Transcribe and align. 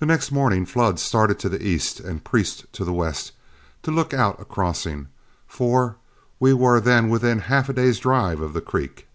The 0.00 0.04
next 0.04 0.30
morning 0.30 0.66
Flood 0.66 0.98
started 1.00 1.38
to 1.38 1.48
the 1.48 1.66
east 1.66 1.98
and 1.98 2.22
Priest 2.22 2.66
to 2.74 2.84
the 2.84 2.92
west 2.92 3.32
to 3.84 3.90
look 3.90 4.12
out 4.12 4.38
a 4.38 4.44
crossing, 4.44 5.08
for 5.46 5.96
we 6.38 6.52
were 6.52 6.78
then 6.78 7.08
within 7.08 7.38
half 7.38 7.70
a 7.70 7.72
day's 7.72 7.98
drive 7.98 8.42
of 8.42 8.52
the 8.52 8.60
creek. 8.60 9.08